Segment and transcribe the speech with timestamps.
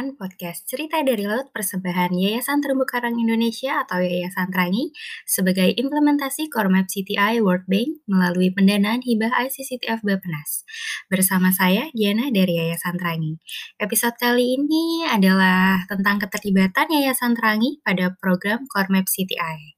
[0.00, 4.96] mendengarkan podcast Cerita dari Laut Persembahan Yayasan Terumbu Karang Indonesia atau Yayasan Trangi
[5.28, 10.64] sebagai implementasi Core Map CTI World Bank melalui pendanaan hibah ICCTF Bapenas.
[11.12, 13.36] Bersama saya, Giana dari Yayasan Trangi.
[13.76, 19.76] Episode kali ini adalah tentang keterlibatan Yayasan Trangi pada program Core Map CTI.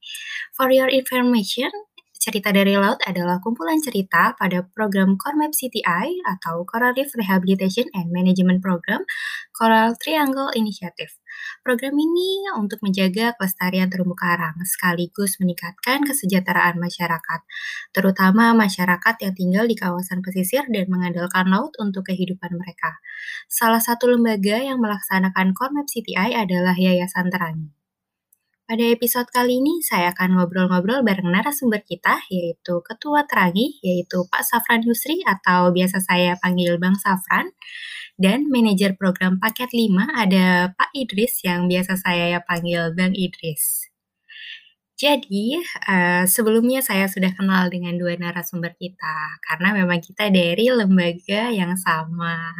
[0.54, 1.74] For your information,
[2.22, 7.90] Cerita dari Laut adalah kumpulan cerita pada program Core Map CTI atau Coral Reef Rehabilitation
[7.98, 9.02] and Management Program
[9.50, 11.10] Coral Triangle Initiative.
[11.66, 17.40] Program ini untuk menjaga kelestarian terumbu karang sekaligus meningkatkan kesejahteraan masyarakat,
[17.90, 23.02] terutama masyarakat yang tinggal di kawasan pesisir dan mengandalkan laut untuk kehidupan mereka.
[23.50, 27.81] Salah satu lembaga yang melaksanakan Core Map CTI adalah Yayasan Terangi.
[28.62, 34.46] Pada episode kali ini, saya akan ngobrol-ngobrol bareng narasumber kita, yaitu Ketua Terangi, yaitu Pak
[34.46, 37.50] Safran Yusri atau biasa saya panggil Bang Safran,
[38.14, 43.90] dan Manajer Program Paket 5 ada Pak Idris yang biasa saya panggil Bang Idris.
[44.94, 45.58] Jadi,
[45.90, 51.74] uh, sebelumnya saya sudah kenal dengan dua narasumber kita, karena memang kita dari lembaga yang
[51.74, 52.54] sama.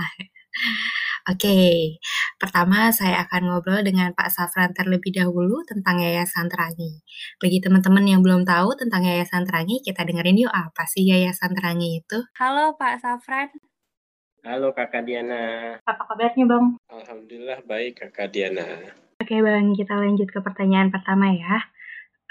[1.22, 2.02] Oke,
[2.34, 6.98] pertama saya akan ngobrol dengan Pak Safran terlebih dahulu tentang Yayasan Terangi.
[7.38, 12.02] Bagi teman-teman yang belum tahu tentang Yayasan Terangi, kita dengerin yuk apa sih Yayasan Terangi
[12.02, 12.18] itu.
[12.34, 13.54] Halo Pak Safran.
[14.42, 15.78] Halo Kakak Diana.
[15.86, 16.74] Apa kabarnya Bang?
[16.90, 18.66] Alhamdulillah baik Kakak Diana.
[19.22, 21.62] Oke Bang, kita lanjut ke pertanyaan pertama ya.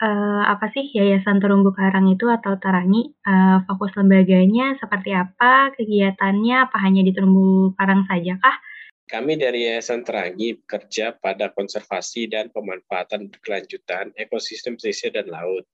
[0.03, 3.16] Uh, apa sih Yayasan Terumbu Karang itu atau Terangi?
[3.23, 5.72] Uh, fokus lembaganya seperti apa?
[5.80, 8.59] Kegiatannya apa hanya di terumbu karang saja kah?
[9.11, 15.67] Kami dari Yayasan Terangi bekerja pada konservasi dan pemanfaatan berkelanjutan ekosistem pesisir dan laut,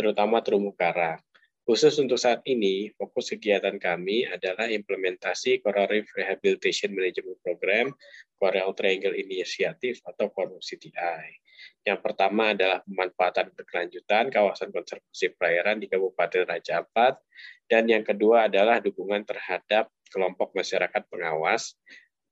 [0.00, 1.20] terutama terumbu karang.
[1.68, 7.92] Khusus untuk saat ini, fokus kegiatan kami adalah implementasi Coral Reef Rehabilitation Management Program,
[8.40, 11.36] Coral Triangle Initiative atau CORMO CTI.
[11.84, 17.20] Yang pertama adalah pemanfaatan berkelanjutan kawasan konservasi perairan di Kabupaten Raja Ampat,
[17.68, 21.76] dan yang kedua adalah dukungan terhadap kelompok masyarakat pengawas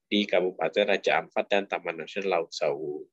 [0.08, 3.04] di Kabupaten Raja Ampat dan Taman Nasional Laut Sawu.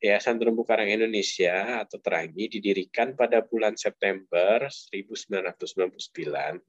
[0.00, 6.64] Yayasan Terumbu Karang Indonesia atau Terangi didirikan pada bulan September 1999.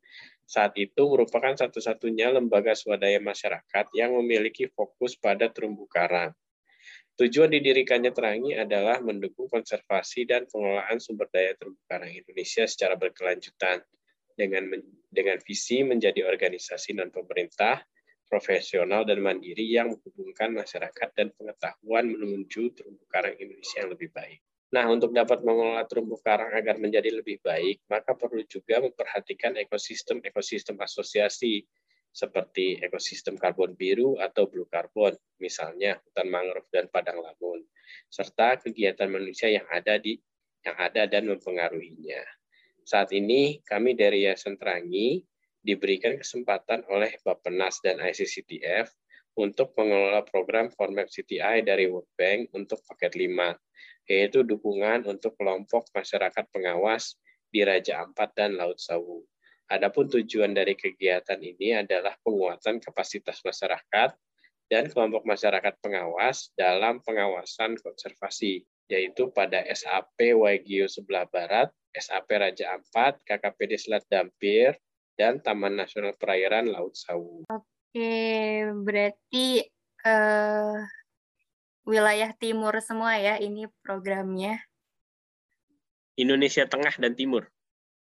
[0.50, 6.34] Saat itu merupakan satu-satunya lembaga swadaya masyarakat yang memiliki fokus pada terumbu karang.
[7.22, 13.86] Tujuan didirikannya Terangi adalah mendukung konservasi dan pengelolaan sumber daya terumbu karang Indonesia secara berkelanjutan
[14.34, 14.74] dengan
[15.12, 17.84] dengan visi menjadi organisasi non pemerintah
[18.30, 24.40] profesional dan mandiri yang menghubungkan masyarakat dan pengetahuan menuju terumbu karang Indonesia yang lebih baik.
[24.70, 30.78] Nah, untuk dapat mengelola terumbu karang agar menjadi lebih baik, maka perlu juga memperhatikan ekosistem-ekosistem
[30.78, 31.66] asosiasi
[32.14, 37.66] seperti ekosistem karbon biru atau blue carbon, misalnya hutan mangrove dan padang lamun,
[38.14, 40.18] serta kegiatan manusia yang ada di
[40.66, 42.22] yang ada dan mempengaruhinya.
[42.86, 45.22] Saat ini kami dari Yayasan Terangi
[45.64, 48.90] diberikan kesempatan oleh Bapenas dan ICCTF
[49.40, 53.56] untuk mengelola program Formap CTI dari World Bank untuk paket 5,
[54.12, 57.16] yaitu dukungan untuk kelompok masyarakat pengawas
[57.48, 59.24] di Raja Ampat dan Laut Sawu.
[59.70, 64.18] Adapun tujuan dari kegiatan ini adalah penguatan kapasitas masyarakat
[64.70, 72.78] dan kelompok masyarakat pengawas dalam pengawasan konservasi, yaitu pada SAP Waigio sebelah barat, SAP Raja
[72.78, 74.74] Ampat, KKPD Selat Dampir,
[75.20, 77.44] dan Taman Nasional Perairan Laut Sawu.
[77.52, 78.16] Oke,
[78.88, 79.68] berarti
[80.08, 80.80] uh,
[81.84, 84.64] wilayah timur semua ya ini programnya.
[86.16, 87.52] Indonesia Tengah dan Timur.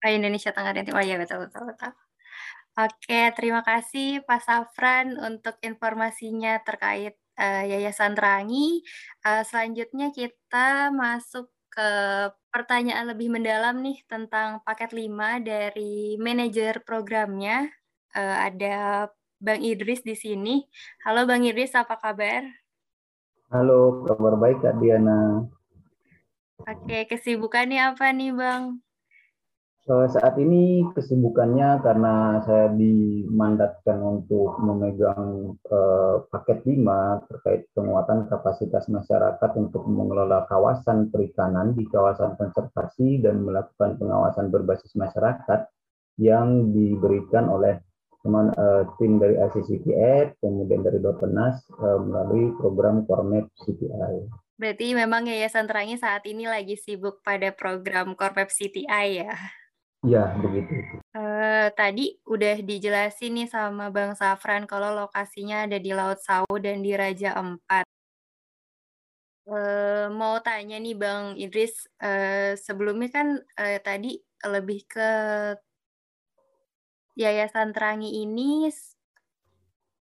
[0.02, 1.90] Oh, Indonesia Tengah dan Timur, oh, ya betul, betul, betul.
[2.72, 8.82] Oke, terima kasih Pak Safran untuk informasinya terkait uh, Yayasan Terangi.
[9.26, 11.90] Uh, selanjutnya kita masuk ke
[12.52, 17.64] pertanyaan lebih mendalam nih tentang paket 5 dari manajer programnya.
[18.12, 19.08] Uh, ada
[19.40, 20.68] Bang Idris di sini.
[21.00, 22.44] Halo Bang Idris, apa kabar?
[23.48, 25.48] Halo, kabar baik Kak Diana.
[26.62, 28.84] Oke, kesibukannya apa nih Bang?
[29.82, 39.50] Saat ini kesibukannya karena saya dimandatkan untuk memegang uh, paket 5 terkait penguatan kapasitas masyarakat
[39.58, 45.66] untuk mengelola kawasan perikanan di kawasan konservasi dan melakukan pengawasan berbasis masyarakat
[46.22, 47.82] yang diberikan oleh
[48.22, 54.30] teman uh, tim dari ICCTF, kemudian dari Bapenas uh, melalui program Kormep CTI.
[54.62, 59.34] Berarti memang Yayasan Terangi saat ini lagi sibuk pada program Kormep CTI ya?
[60.02, 60.98] Ya, begitu.
[61.14, 66.82] Uh, tadi udah dijelasin nih sama Bang Safran kalau lokasinya ada di Laut Sau dan
[66.82, 67.86] di Raja Empat.
[69.46, 75.10] Uh, mau tanya nih Bang Idris, uh, sebelumnya kan uh, tadi lebih ke
[77.14, 78.66] Yayasan Terangi ini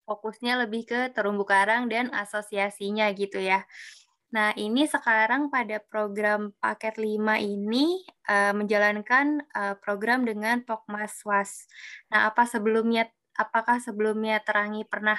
[0.03, 3.63] fokusnya lebih ke terumbu karang dan asosiasinya gitu ya.
[4.35, 11.71] Nah, ini sekarang pada program paket 5 ini uh, menjalankan uh, program dengan Pokmaswas.
[12.11, 13.07] Nah, apa sebelumnya
[13.39, 15.15] apakah sebelumnya Terangi pernah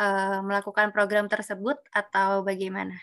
[0.00, 2.96] uh, melakukan program tersebut atau bagaimana?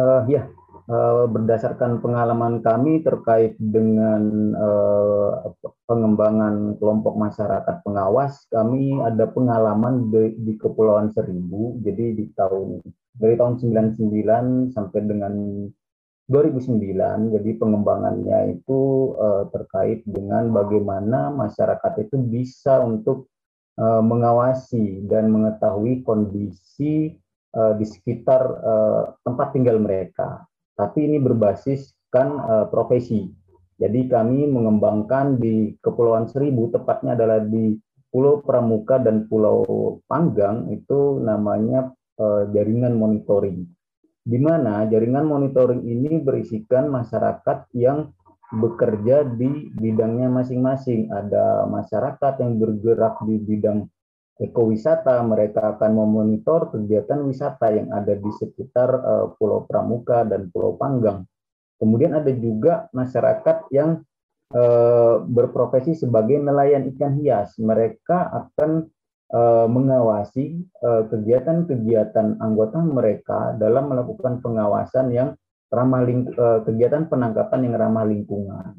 [0.00, 0.48] Uh, ya,
[0.88, 5.52] uh, berdasarkan pengalaman kami terkait dengan uh,
[5.84, 11.76] pengembangan kelompok masyarakat pengawas, kami ada pengalaman di, di Kepulauan Seribu.
[11.84, 12.80] Jadi di tahun
[13.20, 15.34] dari tahun 99 sampai dengan
[16.30, 23.26] 2009 jadi pengembangannya itu uh, terkait dengan bagaimana masyarakat itu bisa untuk
[23.82, 27.18] uh, mengawasi dan mengetahui kondisi
[27.54, 30.44] uh, di sekitar uh, tempat tinggal mereka
[30.74, 33.30] tapi ini berbasiskan uh, profesi
[33.80, 37.80] jadi kami mengembangkan di Kepulauan Seribu tepatnya adalah di
[38.12, 39.64] Pulau Pramuka dan Pulau
[40.04, 41.88] Panggang itu namanya
[42.20, 43.64] uh, jaringan monitoring.
[44.20, 48.12] Di mana jaringan monitoring ini berisikan masyarakat yang
[48.52, 51.08] bekerja di bidangnya masing-masing.
[51.08, 53.88] Ada masyarakat yang bergerak di bidang
[54.40, 60.80] ekowisata, mereka akan memonitor kegiatan wisata yang ada di sekitar uh, Pulau Pramuka dan Pulau
[60.80, 61.28] Panggang.
[61.76, 64.00] Kemudian ada juga masyarakat yang
[64.56, 67.60] uh, berprofesi sebagai nelayan ikan hias.
[67.60, 68.88] Mereka akan
[69.32, 75.28] uh, mengawasi kegiatan-kegiatan anggota mereka dalam melakukan pengawasan yang
[75.70, 76.26] ramah ling
[76.66, 78.74] kegiatan penangkapan yang ramah lingkungan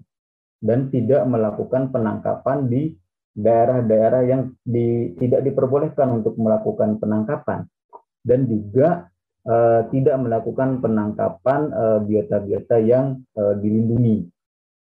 [0.59, 2.93] dan tidak melakukan penangkapan di
[3.31, 7.63] daerah-daerah yang di, tidak diperbolehkan untuk melakukan penangkapan
[8.27, 9.07] dan juga
[9.47, 11.71] uh, tidak melakukan penangkapan
[12.05, 13.05] biota-biota uh, yang
[13.39, 14.27] uh, dilindungi.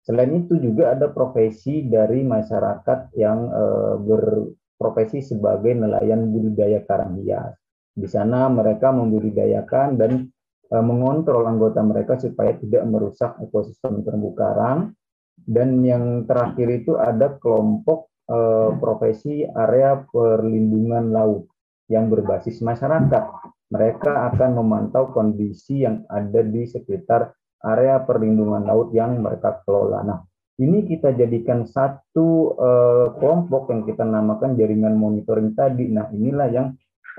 [0.03, 7.21] Selain itu juga ada profesi dari masyarakat yang uh, ber, profesi sebagai nelayan budidaya karang
[7.21, 7.53] hias.
[7.93, 10.31] Di sana mereka membudidayakan dan
[10.69, 14.95] mengontrol anggota mereka supaya tidak merusak ekosistem terumbu karang.
[15.35, 18.39] Dan yang terakhir itu ada kelompok e,
[18.77, 21.49] profesi area perlindungan laut
[21.89, 23.25] yang berbasis masyarakat.
[23.69, 27.33] Mereka akan memantau kondisi yang ada di sekitar
[27.65, 30.01] area perlindungan laut yang mereka kelola.
[30.05, 30.19] Nah,
[30.59, 35.87] ini kita jadikan satu uh, kelompok yang kita namakan jaringan monitoring tadi.
[35.87, 36.69] Nah, inilah yang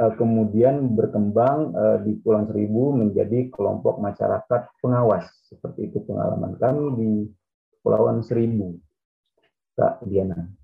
[0.01, 5.27] uh, kemudian berkembang uh, di Pulau Seribu menjadi kelompok masyarakat pengawas.
[5.47, 7.09] Seperti itu pengalaman kami di
[7.79, 8.75] Pulauan Seribu.
[9.79, 10.58] Kak Diana.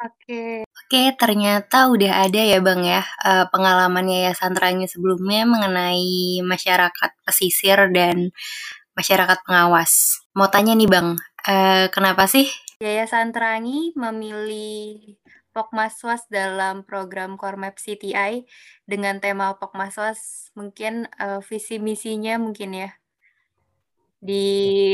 [0.00, 3.04] Oke, oke ternyata udah ada ya Bang ya
[3.52, 8.32] pengalaman Yayasan Terangi sebelumnya mengenai masyarakat pesisir dan
[8.96, 10.24] masyarakat pengawas.
[10.32, 12.44] Mau tanya nih Bang, Uh, kenapa sih
[12.84, 15.16] Yayasan Terangi memilih
[15.56, 18.44] Pokmaswas dalam program Kormap CTI
[18.84, 22.90] dengan tema Pokmaswas mungkin uh, visi misinya mungkin ya
[24.20, 24.44] di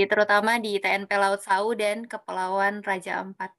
[0.06, 3.50] terutama di TNP Laut Sau dan Kepulauan Raja Ampat.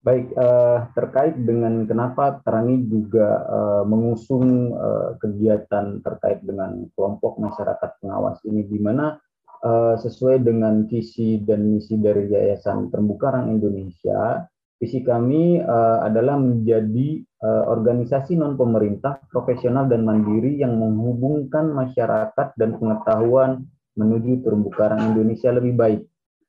[0.00, 8.00] Baik, uh, terkait dengan kenapa Terangi juga uh, mengusung uh, kegiatan terkait dengan kelompok masyarakat
[8.00, 9.20] pengawas ini, di mana
[9.60, 14.48] uh, sesuai dengan visi dan misi dari Yayasan Terumbu Karang Indonesia,
[14.80, 22.56] visi kami uh, adalah menjadi uh, organisasi non pemerintah profesional dan mandiri yang menghubungkan masyarakat
[22.56, 23.68] dan pengetahuan
[24.00, 26.00] menuju terumbu karang Indonesia lebih baik.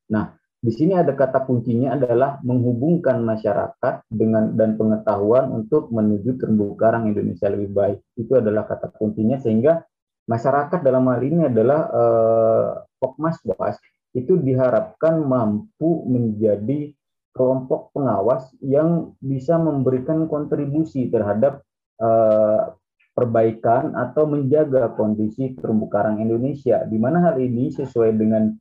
[0.08, 6.78] Nah, di sini ada kata kuncinya adalah menghubungkan masyarakat dengan dan pengetahuan untuk menuju terumbu
[6.78, 8.00] karang Indonesia lebih baik.
[8.14, 9.82] Itu adalah kata kuncinya sehingga
[10.30, 12.70] masyarakat dalam hal ini adalah eh,
[13.02, 13.82] Pokmas Boas
[14.14, 16.94] itu diharapkan mampu menjadi
[17.34, 21.66] kelompok pengawas yang bisa memberikan kontribusi terhadap
[21.98, 22.62] eh,
[23.18, 26.86] perbaikan atau menjaga kondisi terumbu karang Indonesia.
[26.86, 28.61] Di mana hal ini sesuai dengan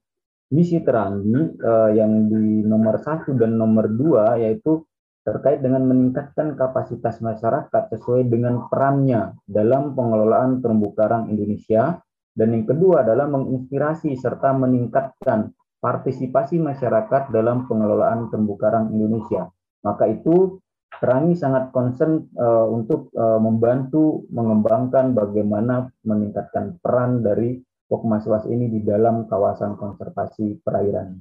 [0.50, 4.82] misi Terangi eh, yang di nomor satu dan nomor dua yaitu
[5.20, 12.00] terkait dengan meningkatkan kapasitas masyarakat sesuai dengan perannya dalam pengelolaan terumbu karang Indonesia
[12.34, 19.48] dan yang kedua adalah menginspirasi serta meningkatkan partisipasi masyarakat dalam pengelolaan terumbu karang Indonesia.
[19.84, 20.60] Maka itu
[21.00, 27.56] Terangi sangat concern uh, untuk uh, membantu mengembangkan bagaimana meningkatkan peran dari
[27.90, 31.18] Pokmaswas ini di dalam kawasan konservasi perairan.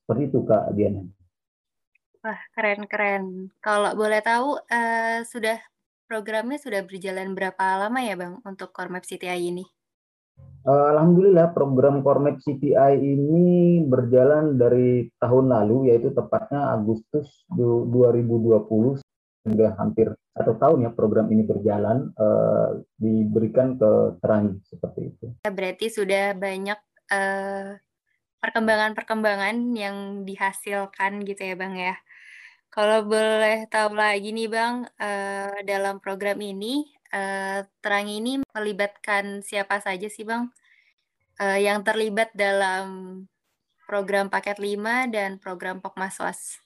[0.00, 1.04] Seperti itu Kak Diana.
[2.24, 3.52] Wah, keren-keren.
[3.60, 5.60] Kalau boleh tahu, uh, sudah
[6.08, 9.68] programnya sudah berjalan berapa lama ya Bang untuk Kormap CTI ini?
[10.64, 19.00] Alhamdulillah program Kormap CTI ini berjalan dari tahun lalu yaitu tepatnya Agustus 2020
[19.46, 25.26] sudah hampir satu tahun ya program ini berjalan uh, diberikan ke Terangi seperti itu.
[25.42, 26.78] Ya, berarti sudah banyak
[27.10, 27.78] uh,
[28.38, 31.98] perkembangan-perkembangan yang dihasilkan gitu ya Bang ya.
[32.68, 39.80] Kalau boleh tahu lagi nih Bang, uh, dalam program ini, uh, Terang ini melibatkan siapa
[39.80, 40.52] saja sih Bang,
[41.40, 43.24] uh, yang terlibat dalam
[43.88, 46.60] program Paket 5 dan program Pokmaswas?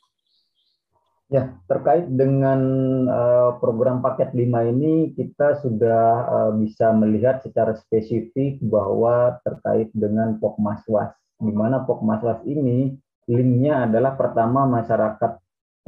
[1.33, 2.61] Ya, terkait dengan
[3.09, 10.37] uh, program paket 5 ini kita sudah uh, bisa melihat secara spesifik bahwa terkait dengan
[10.37, 12.95] Pokmaswas di mana Pokmaswas ini
[13.27, 15.33] linknya adalah pertama masyarakat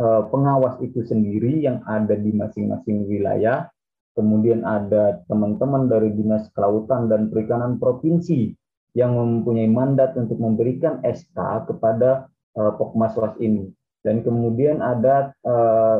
[0.02, 3.70] eh, pengawas itu sendiri yang ada di masing-masing wilayah,
[4.18, 8.50] kemudian ada teman-teman dari Dinas Kelautan dan Perikanan Provinsi
[8.94, 12.26] yang mempunyai mandat untuk memberikan SK kepada
[12.58, 13.70] eh, Pokmaswas ini.
[14.04, 15.98] Dan kemudian ada eh,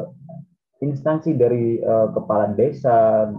[0.85, 1.81] instansi dari
[2.13, 3.33] kepala desa,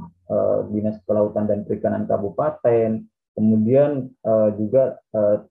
[0.74, 3.06] Dinas Kelautan dan Perikanan Kabupaten,
[3.38, 4.98] kemudian uh, juga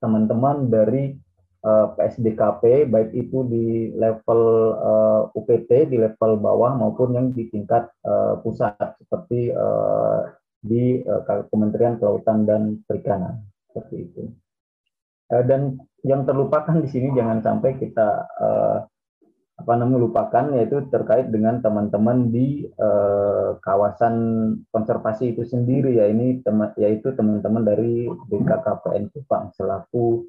[0.02, 1.14] teman-teman uh, dari
[1.64, 3.66] uh, PSDKP baik itu di
[3.96, 4.42] level
[4.76, 10.28] uh, UPT di level bawah maupun yang di tingkat uh, pusat seperti uh,
[10.64, 14.22] di uh, Kementerian Kelautan dan Perikanan seperti itu.
[15.32, 18.78] Uh, dan yang terlupakan di sini jangan sampai kita uh,
[19.64, 24.14] apa namanya lupakan yaitu terkait dengan teman-teman di eh, kawasan
[24.68, 26.04] konservasi itu sendiri ya.
[26.12, 30.28] Ini teman yaitu teman-teman dari BKKPN Kupang selaku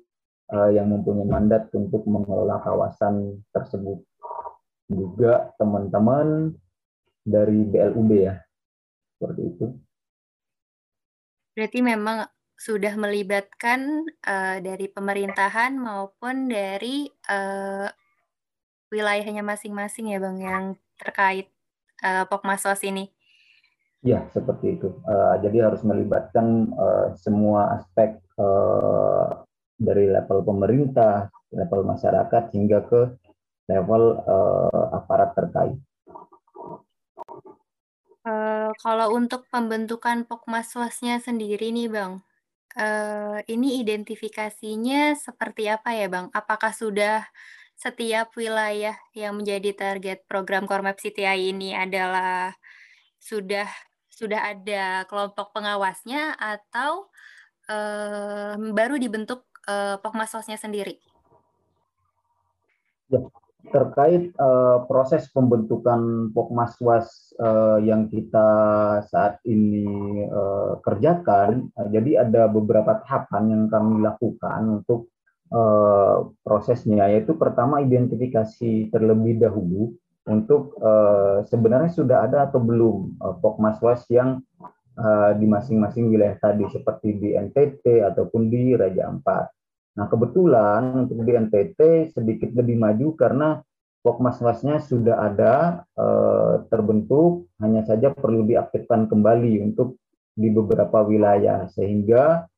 [0.55, 3.99] eh, yang mempunyai mandat untuk mengelola kawasan tersebut.
[4.87, 6.55] Juga teman-teman
[7.27, 8.39] dari BLUB ya.
[9.19, 9.65] Seperti itu.
[11.59, 12.23] Berarti memang
[12.55, 17.87] sudah melibatkan uh, dari pemerintahan maupun dari uh,
[18.95, 20.63] wilayahnya masing-masing ya Bang yang
[20.95, 21.51] terkait
[21.99, 23.11] uh, Pokmasos ini.
[24.05, 24.95] Ya, seperti itu.
[25.03, 29.43] Uh, jadi harus melibatkan uh, semua aspek uh,
[29.75, 33.01] dari level pemerintah, level masyarakat hingga ke
[33.67, 35.75] level uh, aparat terkait.
[38.25, 42.25] Uh, kalau untuk pembentukan Pokmaswasnya sendiri nih Bang,
[42.77, 46.29] uh, ini identifikasinya seperti apa ya Bang?
[46.33, 47.25] Apakah sudah
[47.75, 52.55] setiap wilayah yang menjadi target program Kormap CTI ini adalah
[53.19, 53.67] sudah
[54.07, 57.11] sudah ada kelompok pengawasnya atau
[57.67, 61.03] uh, baru dibentuk uh, Pokmasosnya sendiri?
[63.11, 63.19] Ya,
[63.75, 68.47] terkait uh, proses pembentukan Pokmaswas uh, yang kita
[69.11, 75.11] saat ini uh, kerjakan, jadi ada beberapa tahapan yang kami lakukan untuk
[75.51, 79.93] uh, prosesnya yaitu pertama identifikasi terlebih dahulu
[80.25, 84.41] untuk uh, sebenarnya sudah ada atau belum uh, pokmaswas yang
[84.97, 89.45] uh, di masing-masing wilayah tadi seperti di NTT ataupun di Raja Ampat.
[90.01, 93.49] Nah kebetulan untuk di NTT sedikit lebih maju karena
[94.01, 100.01] pokmaswasnya sudah ada uh, terbentuk hanya saja perlu diaktifkan kembali untuk
[100.35, 102.54] di beberapa wilayah sehingga Eh,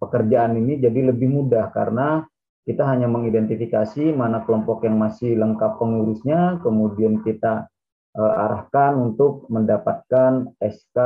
[0.00, 2.24] pekerjaan ini jadi lebih mudah karena
[2.70, 7.66] kita hanya mengidentifikasi mana kelompok yang masih lengkap pengurusnya, kemudian kita
[8.14, 10.98] uh, arahkan untuk mendapatkan SK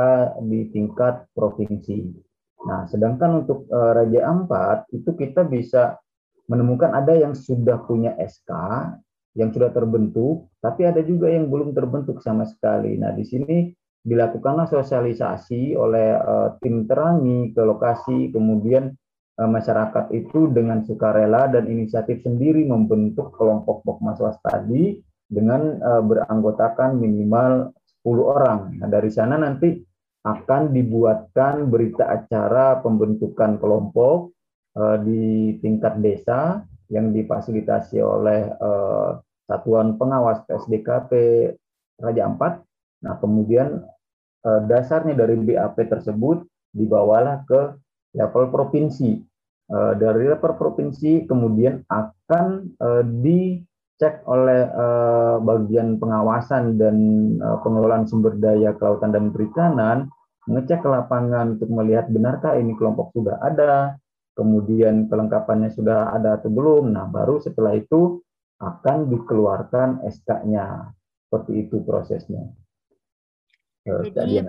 [0.45, 2.11] di tingkat provinsi.
[2.69, 5.97] Nah, sedangkan untuk uh, Raja Ampat itu kita bisa
[6.45, 8.51] menemukan ada yang sudah punya SK
[9.35, 12.95] yang sudah terbentuk, tapi ada juga yang belum terbentuk sama sekali.
[12.95, 13.57] Nah, di sini
[14.05, 18.93] dilakukanlah sosialisasi oleh uh, tim terangi ke lokasi, kemudian
[19.41, 27.01] uh, masyarakat itu dengan sukarela dan inisiatif sendiri membentuk kelompok pokmaswas tadi dengan uh, beranggotakan
[27.01, 27.73] minimal
[28.05, 28.59] 10 orang.
[28.77, 29.73] Nah, dari sana nanti
[30.25, 34.33] akan dibuatkan berita acara pembentukan kelompok
[34.77, 36.61] uh, di tingkat desa
[36.93, 39.17] yang difasilitasi oleh uh,
[39.49, 41.13] Satuan Pengawas PSDKP
[42.01, 42.61] Raja Ampat.
[43.05, 43.85] Nah, kemudian
[44.45, 47.73] dasarnya dari BAP tersebut dibawalah ke
[48.13, 49.17] level provinsi.
[49.65, 54.69] Eh, dari level provinsi kemudian akan eh, dicek oleh
[55.41, 56.97] bagian pengawasan dan
[57.63, 60.11] pengelolaan sumber daya kelautan dan perikanan,
[60.45, 63.97] mengecek ke lapangan untuk melihat benarkah ini kelompok sudah ada,
[64.35, 66.91] kemudian kelengkapannya sudah ada atau belum.
[66.91, 68.21] Nah, baru setelah itu
[68.59, 70.91] akan dikeluarkan SK-nya.
[71.25, 72.45] Seperti itu prosesnya.
[73.85, 74.41] Eh, jadi,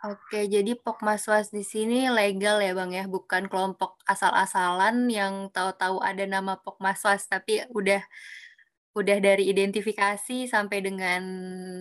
[0.00, 6.24] oke, jadi Pokmaswas di sini legal ya Bang ya, bukan kelompok asal-asalan yang tahu-tahu ada
[6.24, 8.00] nama Pokmaswas, tapi udah
[8.92, 11.22] udah dari identifikasi sampai dengan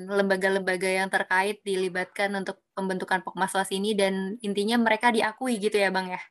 [0.07, 6.11] lembaga-lembaga yang terkait dilibatkan untuk pembentukan Pokmaswas ini dan intinya mereka diakui gitu ya Bang
[6.11, 6.21] ya?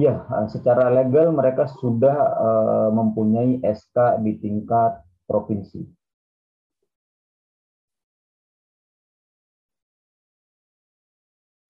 [0.00, 5.84] Ya, secara legal mereka sudah uh, mempunyai SK di tingkat provinsi.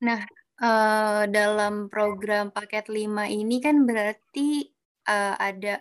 [0.03, 0.21] Nah,
[0.59, 4.67] uh, dalam program paket 5 ini kan berarti
[5.07, 5.79] uh, ada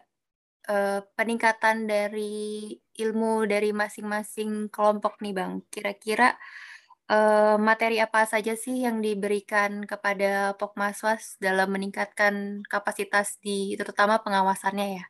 [0.70, 5.66] uh, peningkatan dari ilmu dari masing-masing kelompok nih Bang.
[5.74, 6.38] Kira-kira
[7.10, 15.02] uh, materi apa saja sih yang diberikan kepada Pokmaswas dalam meningkatkan kapasitas di terutama pengawasannya
[15.02, 15.06] ya?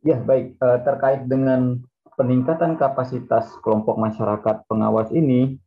[0.00, 0.56] Ya, baik.
[0.64, 1.84] Uh, terkait dengan
[2.16, 5.60] peningkatan kapasitas kelompok masyarakat pengawas ini,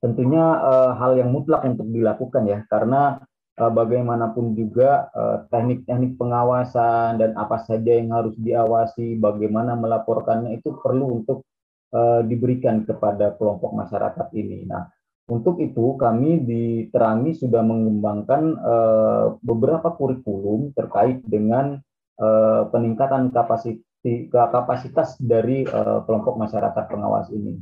[0.00, 3.20] tentunya uh, hal yang mutlak untuk dilakukan ya, karena
[3.60, 5.08] uh, bagaimanapun juga
[5.48, 11.46] teknik-teknik uh, pengawasan dan apa saja yang harus diawasi, bagaimana melaporkannya itu perlu untuk
[11.96, 14.68] uh, diberikan kepada kelompok masyarakat ini.
[14.68, 14.86] Nah,
[15.26, 21.82] untuk itu kami di Terangi sudah mengembangkan uh, beberapa kurikulum terkait dengan
[22.22, 23.82] uh, peningkatan kapasitas
[24.30, 27.58] kapasitas dari uh, kelompok masyarakat pengawas ini.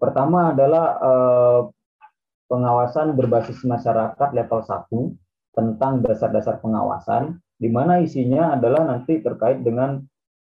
[0.00, 1.60] Pertama adalah uh,
[2.48, 4.88] pengawasan berbasis masyarakat level 1
[5.52, 10.00] tentang dasar-dasar pengawasan, di mana isinya adalah nanti terkait dengan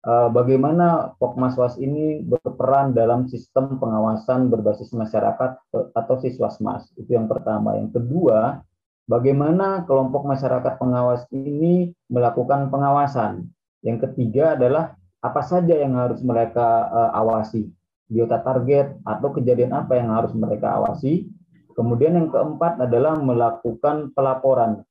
[0.08, 5.60] uh, bagaimana Pokmaswas ini berperan dalam sistem pengawasan berbasis masyarakat
[5.94, 6.88] atau siswasmas.
[6.96, 7.76] Itu yang pertama.
[7.76, 8.64] Yang kedua,
[9.12, 13.52] bagaimana kelompok masyarakat pengawas ini melakukan pengawasan.
[13.84, 17.70] Yang ketiga adalah apa saja yang harus mereka uh, awasi,
[18.12, 21.32] biota target atau kejadian apa yang harus mereka awasi.
[21.72, 24.84] Kemudian yang keempat adalah melakukan pelaporan.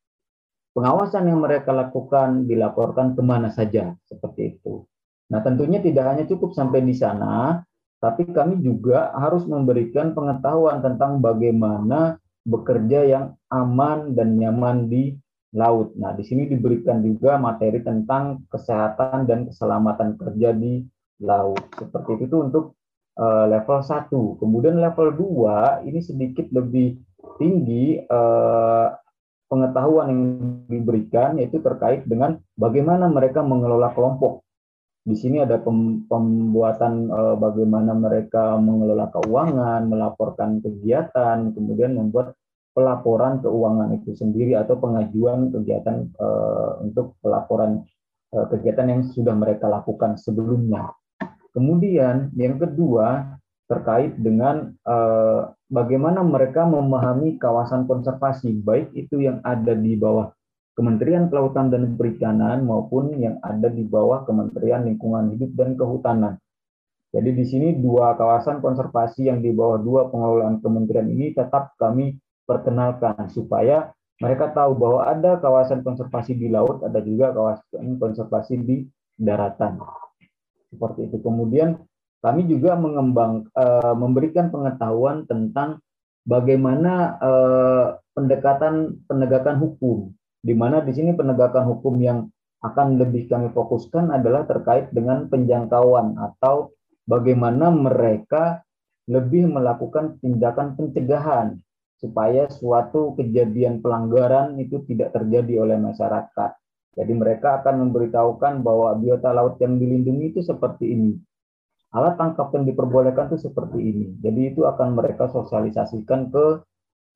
[0.72, 4.88] Pengawasan yang mereka lakukan dilaporkan ke mana saja, seperti itu.
[5.28, 7.61] Nah, tentunya tidak hanya cukup sampai di sana,
[8.00, 12.16] tapi kami juga harus memberikan pengetahuan tentang bagaimana
[12.48, 15.12] bekerja yang aman dan nyaman di
[15.52, 15.92] laut.
[16.00, 20.80] Nah, di sini diberikan juga materi tentang kesehatan dan keselamatan kerja di
[21.20, 21.61] laut.
[21.76, 22.79] Seperti itu untuk
[23.20, 24.40] uh, level 1.
[24.40, 26.96] Kemudian level 2 ini sedikit lebih
[27.37, 28.88] tinggi uh,
[29.52, 30.22] pengetahuan yang
[30.66, 34.40] diberikan yaitu terkait dengan bagaimana mereka mengelola kelompok
[35.00, 35.56] di sini ada
[36.06, 42.37] pembuatan uh, bagaimana mereka mengelola keuangan, melaporkan kegiatan, kemudian membuat
[42.76, 47.80] pelaporan keuangan itu sendiri atau pengajuan kegiatan uh, untuk pelaporan
[48.37, 50.92] uh, kegiatan yang sudah mereka lakukan sebelumnya.
[51.50, 53.38] Kemudian yang kedua
[53.70, 60.34] terkait dengan uh, bagaimana mereka memahami kawasan konservasi, baik itu yang ada di bawah
[60.74, 66.34] Kementerian Kelautan dan Perikanan maupun yang ada di bawah Kementerian Lingkungan Hidup dan Kehutanan.
[67.10, 72.22] Jadi di sini dua kawasan konservasi yang di bawah dua pengelolaan kementerian ini tetap kami
[72.46, 73.90] perkenalkan supaya
[74.22, 78.76] mereka tahu bahwa ada kawasan konservasi di laut, ada juga kawasan konservasi di
[79.18, 79.80] daratan.
[80.70, 81.18] Seperti itu.
[81.18, 81.76] Kemudian
[82.20, 85.83] kami juga mengembang uh, memberikan pengetahuan tentang
[86.28, 92.28] bagaimana uh, pendekatan penegakan hukum di mana di sini penegakan hukum yang
[92.61, 96.76] akan lebih kami fokuskan adalah terkait dengan penjangkauan atau
[97.09, 98.61] bagaimana mereka
[99.09, 101.56] lebih melakukan tindakan pencegahan
[101.96, 106.60] supaya suatu kejadian pelanggaran itu tidak terjadi oleh masyarakat.
[106.94, 111.12] Jadi mereka akan memberitahukan bahwa biota laut yang dilindungi itu seperti ini.
[111.90, 114.07] Alat tangkap yang diperbolehkan itu seperti ini.
[114.22, 116.62] Jadi itu akan mereka sosialisasikan ke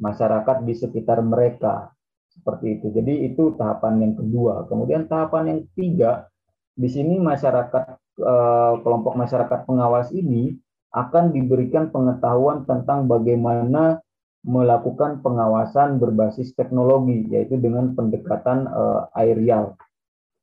[0.03, 1.95] masyarakat di sekitar mereka
[2.31, 2.87] seperti itu.
[2.91, 4.67] Jadi itu tahapan yang kedua.
[4.67, 6.27] Kemudian tahapan yang ketiga,
[6.75, 7.85] di sini masyarakat
[8.19, 10.59] eh, kelompok masyarakat pengawas ini
[10.95, 13.99] akan diberikan pengetahuan tentang bagaimana
[14.45, 19.75] melakukan pengawasan berbasis teknologi, yaitu dengan pendekatan eh, aerial.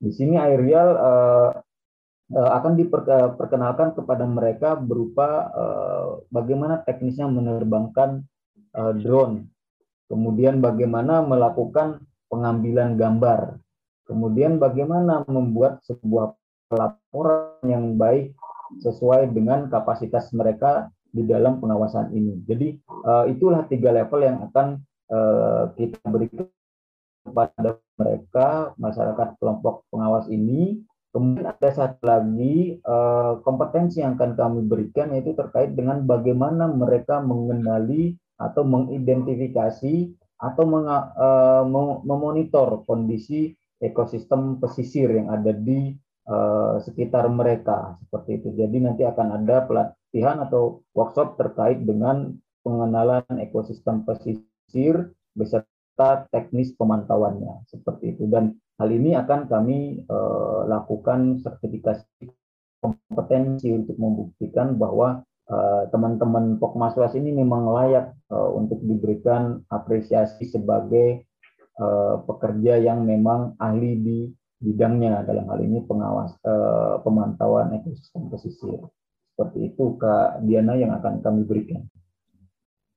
[0.02, 1.52] Di sini aerial eh,
[2.32, 5.52] akan diperkenalkan kepada mereka berupa
[6.32, 8.24] bagaimana teknisnya menerbangkan
[9.04, 9.52] drone
[10.12, 13.56] kemudian bagaimana melakukan pengambilan gambar,
[14.04, 16.36] kemudian bagaimana membuat sebuah
[16.76, 18.36] laporan yang baik
[18.84, 22.41] sesuai dengan kapasitas mereka di dalam pengawasan ini.
[22.47, 26.47] Jadi uh, itulah tiga level yang akan uh, kita berikan
[27.21, 34.63] kepada mereka masyarakat kelompok pengawas ini Kemudian ada satu lagi uh, kompetensi yang akan kami
[34.63, 40.08] berikan yaitu terkait dengan bagaimana mereka mengenali atau mengidentifikasi
[40.39, 41.67] atau meng, uh,
[42.08, 43.52] memonitor kondisi
[43.84, 45.91] ekosistem pesisir yang ada di
[46.32, 48.50] uh, sekitar mereka seperti itu.
[48.56, 49.67] Jadi nanti akan ada
[50.12, 52.36] pelatihan atau workshop terkait dengan
[52.67, 57.63] pengenalan ekosistem pesisir beserta teknis pemantauannya.
[57.71, 58.28] Seperti itu.
[58.28, 62.34] Dan Hal ini akan kami uh, lakukan sertifikasi
[62.82, 71.30] kompetensi untuk membuktikan bahwa eh, teman-teman Pokmaswas ini memang layak uh, untuk diberikan apresiasi sebagai
[71.78, 74.19] uh, pekerja yang memang ahli di
[74.58, 75.21] bidangnya.
[75.30, 78.82] Dalam hal ini pengawas uh, pemantauan ekosistem pesisir.
[79.41, 81.82] Seperti itu Kak Diana yang akan kami berikan.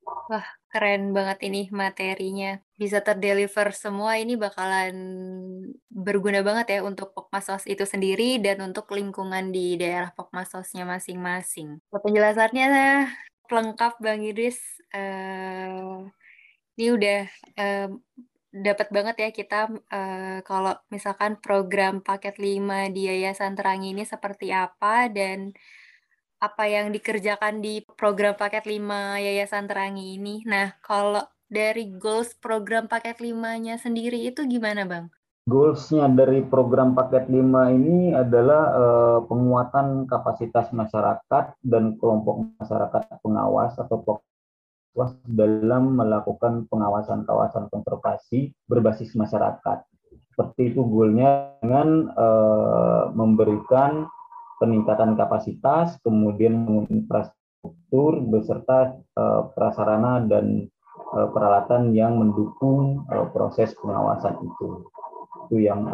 [0.04, 2.60] Wah, keren banget ini materinya.
[2.76, 4.92] Bisa terdeliver semua ini bakalan
[5.88, 11.80] berguna banget ya untuk Pokmasos itu sendiri dan untuk lingkungan di daerah Pokmasosnya masing-masing.
[11.88, 12.68] Penjelasannya
[13.48, 14.60] lengkap Bang Idris.
[14.92, 16.04] Uh,
[16.76, 17.20] ini udah
[17.56, 17.88] uh,
[18.52, 24.52] dapat banget ya kita uh, kalau misalkan program paket 5 di Yayasan Terangi ini seperti
[24.52, 25.56] apa dan
[26.44, 28.76] apa yang dikerjakan di program paket 5
[29.24, 30.44] Yayasan Terangi ini.
[30.44, 35.08] Nah, kalau dari goals program paket 5-nya sendiri itu gimana, Bang?
[35.44, 43.76] Goals-nya dari program paket 5 ini adalah uh, penguatan kapasitas masyarakat dan kelompok masyarakat pengawas
[43.76, 49.84] atau pengawas dalam melakukan pengawasan kawasan konservasi berbasis masyarakat.
[50.32, 54.08] Seperti itu goalnya dengan uh, memberikan
[54.64, 60.72] peningkatan kapasitas, kemudian infrastruktur beserta uh, prasarana dan
[61.12, 64.88] uh, peralatan yang mendukung uh, proses pengawasan itu.
[65.44, 65.84] Itu yang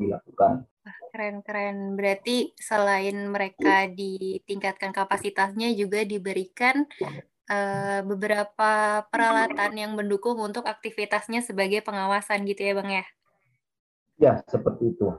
[0.00, 0.64] dilakukan.
[1.12, 2.00] Keren-keren.
[2.00, 6.88] Berarti selain mereka ditingkatkan kapasitasnya juga diberikan
[8.08, 13.04] beberapa peralatan yang mendukung untuk aktivitasnya sebagai pengawasan gitu ya Bang ya?
[14.16, 15.12] Ya, seperti itu.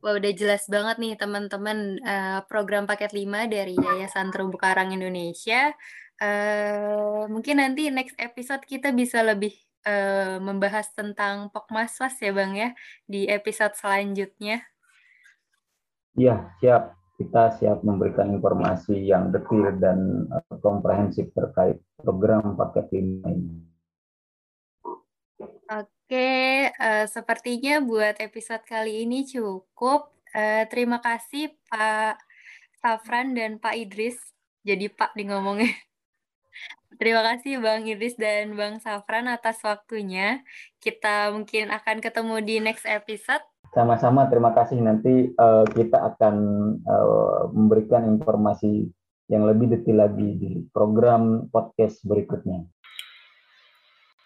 [0.00, 5.76] Wah, udah jelas banget nih teman-teman uh, program paket 5 dari Yayasan Terumbu Karang Indonesia.
[6.16, 9.52] Uh, mungkin nanti next episode kita bisa lebih
[9.84, 12.72] uh, membahas tentang Pokmaswas ya Bang ya
[13.04, 14.64] di episode selanjutnya.
[16.16, 16.96] Iya, siap.
[17.20, 20.24] Kita siap memberikan informasi yang detail dan
[20.64, 23.69] komprehensif terkait program paket 5 ini.
[26.10, 26.74] Oke.
[26.74, 30.10] Uh, sepertinya buat episode kali ini cukup.
[30.34, 32.18] Uh, terima kasih Pak
[32.82, 34.18] Safran dan Pak Idris.
[34.66, 35.70] Jadi Pak di ngomongnya.
[36.98, 40.42] Terima kasih Bang Idris dan Bang Safran atas waktunya.
[40.82, 43.46] Kita mungkin akan ketemu di next episode.
[43.70, 44.82] Sama-sama, terima kasih.
[44.82, 46.34] Nanti uh, kita akan
[46.90, 48.90] uh, memberikan informasi
[49.30, 52.66] yang lebih detail lagi di program podcast berikutnya.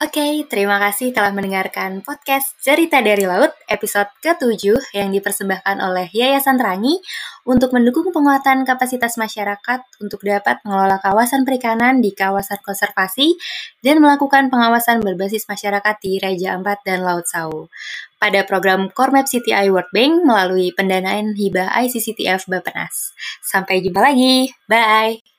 [0.02, 6.11] Oke, okay, terima kasih telah mendengarkan podcast Cerita dari Laut episode ke-7 yang dipersembahkan oleh
[6.11, 6.98] Yayasan Terangi
[7.46, 13.38] untuk mendukung penguatan kapasitas masyarakat untuk dapat mengelola kawasan perikanan di kawasan konservasi
[13.87, 17.70] dan melakukan pengawasan berbasis masyarakat di Raja Ampat dan Laut Sau.
[18.18, 23.14] Pada program Cormap CTI World Bank melalui pendanaan hibah ICCTF Bapenas.
[23.46, 24.50] Sampai jumpa lagi.
[24.66, 25.33] Bye!